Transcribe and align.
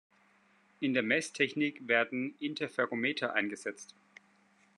In 0.79 0.95
der 0.95 1.03
Messtechnik 1.03 1.87
werden 1.87 2.33
Interferometer 2.39 3.35
eingesetzt. 3.35 3.93